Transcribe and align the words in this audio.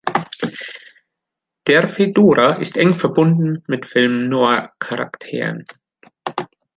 Der 1.67 1.87
Fedora 1.87 2.53
ist 2.55 2.75
eng 2.75 2.95
verbunden 2.95 3.63
mit 3.67 3.85
Film-Noir-Charakteren. 3.85 5.65